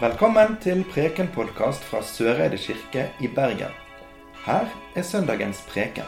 [0.00, 3.74] Velkommen til Preken-podkast fra Søreide kirke i Bergen.
[4.46, 6.06] Her er søndagens preken.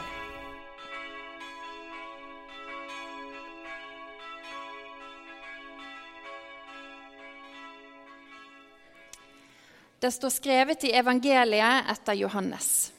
[10.01, 12.89] Det står skrevet i evangeliet etter Johannes.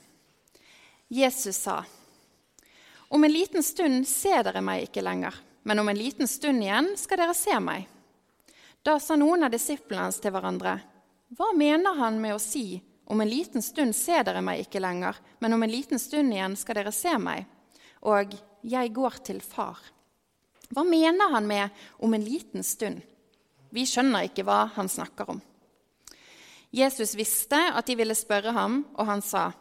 [1.10, 1.80] Jesus sa,
[3.10, 5.34] Om en liten stund ser dere meg ikke lenger,
[5.66, 7.90] men om en liten stund igjen skal dere se meg.
[8.84, 10.76] Da sa noen av disiplene hans til hverandre,
[11.34, 15.16] Hva mener han med å si, Om en liten stund ser dere meg ikke lenger,
[15.40, 17.44] men om en liten stund igjen skal dere se meg,
[18.00, 18.32] og
[18.64, 19.76] jeg går til far?
[20.72, 21.70] Hva mener han med
[22.00, 23.02] 'om en liten stund'?
[23.70, 25.42] Vi skjønner ikke hva han snakker om.
[26.72, 29.52] Jesus visste at de ville spørre ham, og han sa,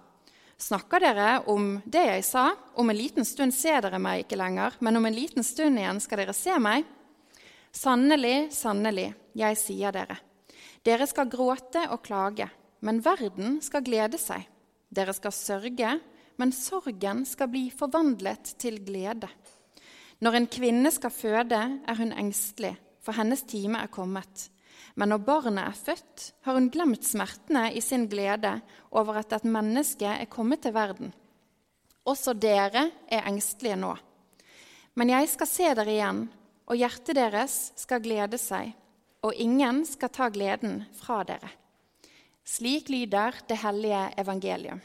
[0.58, 2.55] 'Snakker dere om det jeg sa?
[2.76, 5.99] Om en liten stund ser dere meg ikke lenger, men om en liten stund igjen
[5.99, 6.85] skal dere se meg?'
[7.73, 10.20] Sannelig, sannelig, jeg sier dere,
[10.86, 12.46] dere skal gråte og klage,
[12.85, 14.46] men verden skal glede seg.
[14.93, 15.96] Dere skal sørge,
[16.38, 19.29] men sorgen skal bli forvandlet til glede.
[20.21, 24.51] Når en kvinne skal føde, er hun engstelig, for hennes time er kommet.
[24.94, 28.54] Men når barnet er født, har hun glemt smertene i sin glede
[28.91, 31.10] over at et menneske er kommet til verden.
[32.05, 33.96] Også dere er engstelige nå.
[34.94, 36.26] Men jeg skal se dere igjen,
[36.68, 38.72] og hjertet deres skal glede seg,
[39.24, 41.52] og ingen skal ta gleden fra dere.
[42.44, 44.82] Slik lyder det hellige evangelium.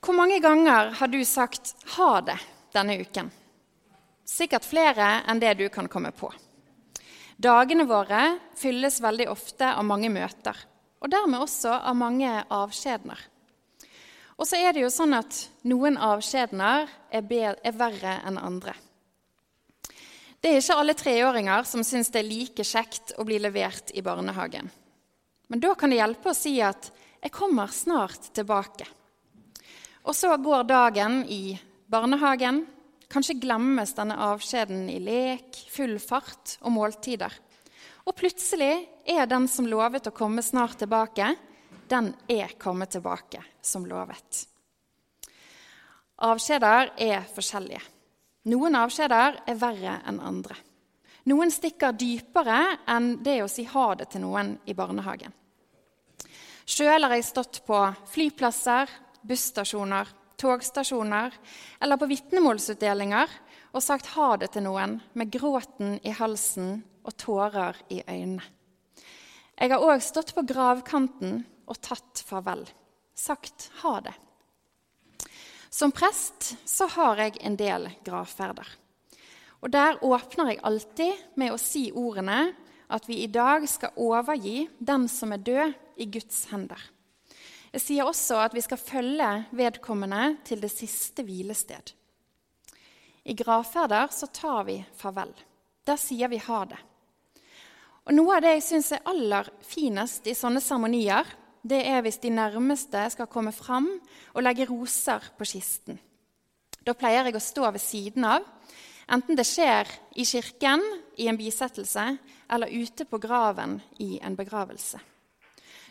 [0.00, 2.40] Hvor mange ganger har du sagt 'ha det'
[2.72, 3.30] denne uken?
[4.24, 6.32] Sikkert flere enn det du kan komme på.
[7.36, 10.56] Dagene våre fylles veldig ofte av mange møter,
[11.00, 13.20] og dermed også av mange avskjedner.
[14.40, 15.36] Og så er det jo sånn at
[15.68, 17.24] noen avskjedner er,
[17.60, 18.72] er verre enn andre.
[20.40, 24.00] Det er ikke alle treåringer som syns det er like kjekt å bli levert i
[24.04, 24.70] barnehagen.
[25.52, 26.90] Men da kan det hjelpe å si at
[27.20, 28.88] 'jeg kommer snart tilbake'.
[30.04, 31.60] Og så går dagen i
[31.90, 32.66] barnehagen.
[33.10, 37.32] Kanskje glemmes denne avskjeden i lek, full fart og måltider.
[38.08, 41.34] Og plutselig er den som lovet å komme snart tilbake,
[41.90, 44.44] den er kommet tilbake som lovet.
[46.20, 47.80] Avskjeder er forskjellige.
[48.52, 50.56] Noen avskjeder er verre enn andre.
[51.28, 55.32] Noen stikker dypere enn det å si ha det til noen i barnehagen.
[56.70, 57.78] Sjøl har jeg stått på
[58.12, 58.88] flyplasser,
[59.26, 60.08] busstasjoner,
[60.40, 61.34] togstasjoner
[61.82, 63.32] eller på vitnemålsutdelinger
[63.70, 68.44] og sagt ha det til noen med gråten i halsen og tårer i øynene.
[69.60, 72.64] Jeg har òg stått på gravkanten og tatt farvel,
[73.14, 74.14] sagt ha det.
[75.70, 78.66] Som prest så har jeg en del gravferder.
[79.60, 82.54] Og Der åpner jeg alltid med å si ordene
[82.90, 86.80] at vi i dag skal overgi den som er død, i Guds hender.
[87.74, 91.92] Jeg sier også at vi skal følge vedkommende til det siste hvilested.
[93.24, 95.32] I gravferder så tar vi farvel.
[95.86, 96.78] Der sier vi ha det.
[98.08, 101.26] Og Noe av det jeg syns er aller finest i sånne seremonier,
[101.62, 103.90] det er hvis de nærmeste skal komme fram
[104.32, 105.98] og legge roser på kisten.
[106.80, 108.46] Da pleier jeg å stå ved siden av,
[109.12, 110.80] enten det skjer i kirken,
[111.20, 112.06] i en bisettelse,
[112.50, 114.98] eller ute på graven i en begravelse.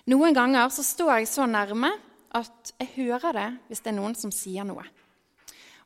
[0.09, 1.91] Noen ganger så står jeg så nærme
[2.35, 4.84] at jeg hører det hvis det er noen som sier noe.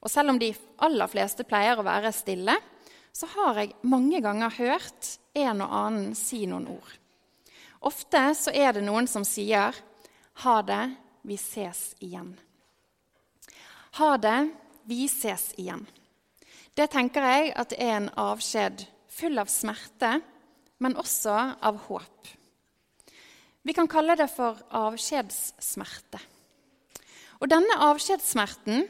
[0.03, 0.51] Og selv om de
[0.83, 2.57] aller fleste pleier å være stille,
[3.13, 6.93] så har jeg mange ganger hørt en og annen si noen ord.
[7.83, 9.75] Ofte så er det noen som sier
[10.33, 12.37] 'Ha det, vi ses igjen'.
[13.93, 14.51] Ha det,
[14.85, 15.85] vi ses igjen.
[16.75, 20.21] Det tenker jeg at er en avskjed full av smerte,
[20.79, 22.27] men også av håp.
[23.63, 26.19] Vi kan kalle det for avskjedssmerte.
[27.39, 28.88] Og denne avskjedssmerten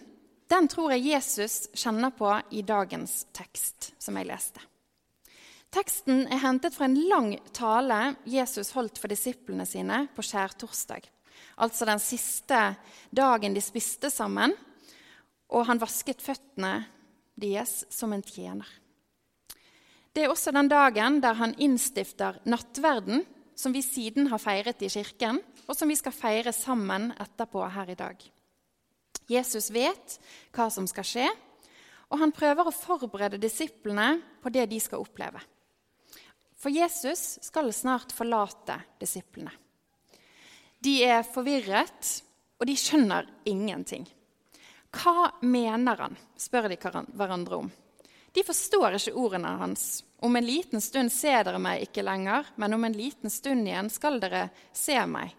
[0.54, 4.62] den tror jeg Jesus kjenner på i dagens tekst, som jeg leste.
[5.74, 11.08] Teksten er hentet fra en lang tale Jesus holdt for disiplene sine på skjærtorsdag.
[11.58, 12.60] Altså den siste
[13.10, 14.54] dagen de spiste sammen,
[15.50, 16.76] og han vasket føttene
[17.34, 18.70] deres som en tjener.
[20.14, 23.26] Det er også den dagen der han innstifter nattverden,
[23.58, 27.90] som vi siden har feiret i kirken, og som vi skal feire sammen etterpå her
[27.90, 28.22] i dag.
[29.30, 30.18] Jesus vet
[30.56, 31.28] hva som skal skje,
[32.14, 35.42] og han prøver å forberede disiplene på det de skal oppleve.
[36.60, 39.52] For Jesus skal snart forlate disiplene.
[40.84, 42.10] De er forvirret,
[42.60, 44.06] og de skjønner ingenting.
[44.94, 46.18] Hva mener han?
[46.38, 46.78] spør de
[47.18, 47.72] hverandre om.
[48.34, 50.04] De forstår ikke ordene hans.
[50.24, 53.90] Om en liten stund ser dere meg ikke lenger, men om en liten stund igjen
[53.94, 55.34] skal dere se meg.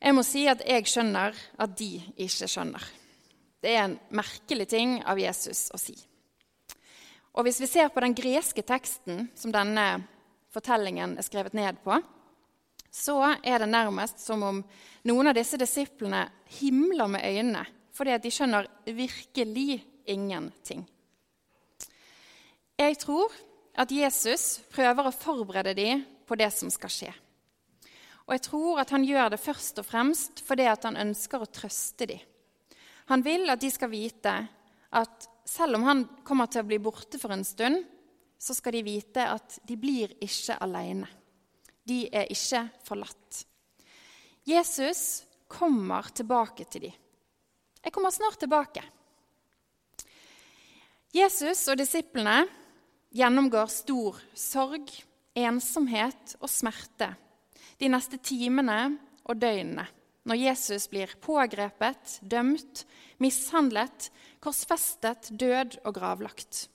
[0.00, 2.84] Jeg må si at jeg skjønner at de ikke skjønner.
[3.60, 5.96] Det er en merkelig ting av Jesus å si.
[7.36, 10.02] Og Hvis vi ser på den greske teksten som denne
[10.50, 12.00] fortellingen er skrevet ned på,
[12.90, 14.64] så er det nærmest som om
[15.06, 16.24] noen av disse disiplene
[16.58, 20.86] himler med øynene fordi de skjønner virkelig ingenting.
[22.80, 23.34] Jeg tror
[23.76, 27.10] at Jesus prøver å forberede dem på det som skal skje.
[28.30, 31.50] Og jeg tror at han gjør det først og fremst fordi at han ønsker å
[31.50, 32.20] trøste dem.
[33.10, 34.34] Han vil at de skal vite
[34.94, 37.80] at selv om han kommer til å bli borte for en stund,
[38.38, 41.08] så skal de vite at de blir ikke alene.
[41.82, 43.40] De er ikke forlatt.
[44.46, 46.94] Jesus kommer tilbake til dem.
[47.82, 48.84] Jeg kommer snart tilbake.
[51.10, 52.44] Jesus og disiplene
[53.10, 54.86] gjennomgår stor sorg,
[55.34, 57.10] ensomhet og smerte
[57.80, 58.82] de neste timene
[59.24, 59.86] og døgnene
[60.28, 62.84] når Jesus blir pågrepet, dømt,
[63.22, 64.10] mishandlet,
[64.44, 66.66] korsfestet, død og gravlagt.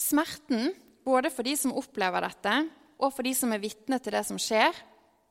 [0.00, 0.72] Smerten,
[1.04, 2.56] både for de som opplever dette,
[2.98, 4.72] og for de som er vitne til det som skjer,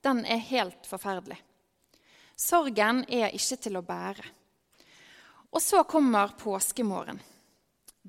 [0.05, 1.39] den er helt forferdelig.
[2.39, 4.25] Sorgen er ikke til å bære.
[5.53, 7.19] Og så kommer påskemorgen.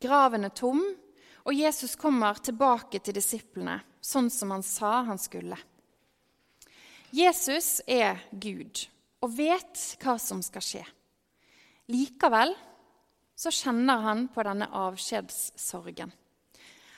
[0.01, 0.81] Graven er tom,
[1.45, 5.59] og Jesus kommer tilbake til disiplene, sånn som han sa han skulle.
[7.15, 8.89] Jesus er Gud
[9.23, 10.81] og vet hva som skal skje.
[11.93, 12.55] Likevel
[13.39, 16.11] så kjenner han på denne avskjedssorgen.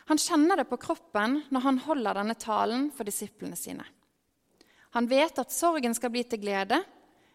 [0.06, 3.84] Han kjenner det på kroppen når han holder denne talen for disiplene sine.
[4.96, 6.80] Han vet at sorgen skal bli til glede,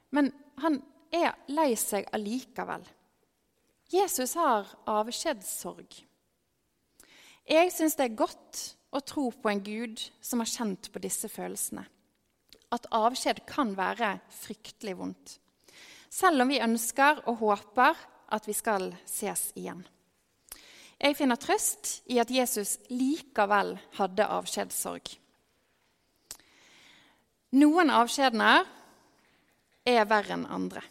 [0.09, 0.31] men
[0.63, 0.81] han
[1.13, 2.81] er lei seg allikevel.
[3.93, 6.01] Jesus har avskjedssorg.
[7.45, 11.29] Jeg syns det er godt å tro på en Gud som har kjent på disse
[11.29, 11.85] følelsene
[12.71, 15.37] at avskjed kan være fryktelig vondt.
[16.11, 17.97] Selv om vi ønsker og håper
[18.31, 19.83] at vi skal ses igjen.
[21.01, 25.15] Jeg finner trøst i at Jesus likevel hadde avskjedssorg.
[27.57, 28.67] Noen avskjedener
[29.87, 30.83] er verre enn andre.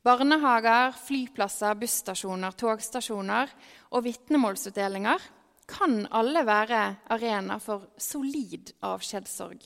[0.00, 3.50] Barnehager, flyplasser, busstasjoner, togstasjoner
[3.90, 5.26] og vitnemålsutdelinger
[5.68, 6.80] kan alle være
[7.12, 9.60] arena for solid avskjedssorg.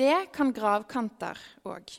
[0.00, 1.36] Det kan gravkanter
[1.68, 1.90] òg.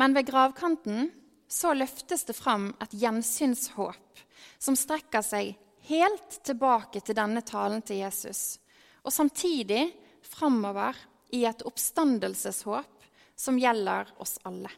[0.00, 1.10] Men ved gravkanten
[1.50, 4.22] så løftes det fram et gjensynshåp
[4.56, 5.52] som strekker seg
[5.90, 8.56] helt tilbake til denne talen til Jesus,
[9.04, 9.90] og samtidig
[10.24, 10.96] framover
[11.36, 14.72] i et oppstandelseshåp som gjelder oss alle.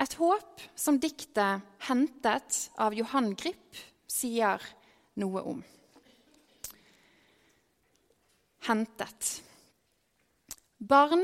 [0.00, 3.76] Et håp som diktet 'Hentet' av Johan Gripp
[4.08, 4.62] sier
[5.20, 5.60] noe om.
[8.64, 9.44] Hentet.
[10.84, 11.22] Barn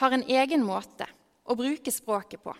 [0.00, 1.04] har en egen måte
[1.44, 2.54] å bruke språket på.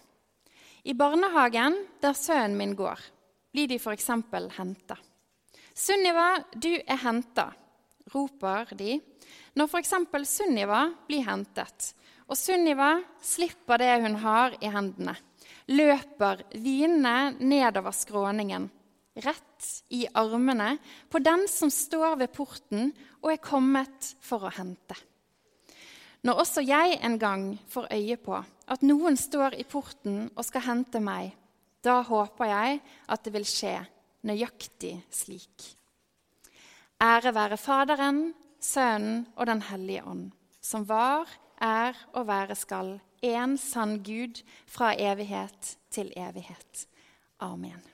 [0.84, 3.00] I barnehagen der sønnen min går,
[3.54, 4.10] blir de f.eks.
[4.58, 4.98] henta.
[5.72, 7.48] 'Sunniva, du er henta',
[8.12, 8.98] roper de
[9.56, 9.94] når f.eks.
[10.28, 11.94] Sunniva blir hentet,
[12.28, 15.16] og Sunniva slipper det hun har i hendene,
[15.72, 18.68] løper hvinende nedover skråningen,
[19.16, 20.76] rett i armene
[21.08, 22.92] på den som står ved porten
[23.22, 24.98] og er kommet for å hente.
[26.24, 28.38] Når også jeg en gang får øye på
[28.72, 31.34] at noen står i porten og skal hente meg,
[31.84, 32.80] da håper jeg
[33.12, 33.76] at det vil skje
[34.24, 35.66] nøyaktig slik.
[37.04, 40.30] Ære være Faderen, Sønnen og Den hellige ånd,
[40.64, 41.28] som var,
[41.60, 46.86] er og være skal, en sann Gud fra evighet til evighet.
[47.40, 47.93] Amen.